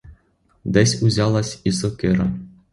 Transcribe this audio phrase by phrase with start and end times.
[0.63, 2.31] Десь узялась і сокира.